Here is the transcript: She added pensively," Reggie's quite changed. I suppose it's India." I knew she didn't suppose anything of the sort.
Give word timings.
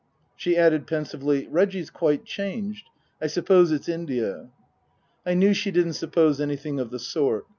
She 0.35 0.57
added 0.57 0.87
pensively," 0.87 1.47
Reggie's 1.51 1.91
quite 1.91 2.25
changed. 2.25 2.89
I 3.21 3.27
suppose 3.27 3.71
it's 3.71 3.87
India." 3.87 4.49
I 5.27 5.35
knew 5.35 5.53
she 5.53 5.69
didn't 5.69 5.93
suppose 5.93 6.41
anything 6.41 6.79
of 6.79 6.89
the 6.89 6.97
sort. 6.97 7.45